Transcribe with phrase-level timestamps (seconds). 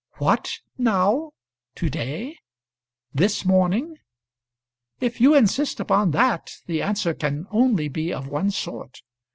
[0.17, 1.33] "What, now;
[1.75, 2.37] to day;
[3.13, 3.97] this morning?
[4.99, 9.03] If you insist upon that, the answer can only be of one sort.